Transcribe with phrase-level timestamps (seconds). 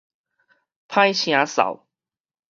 [0.87, 1.83] 歹聲嗽